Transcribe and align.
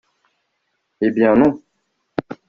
Eh 0.99 1.11
bien 1.11 1.35
non 1.35 1.53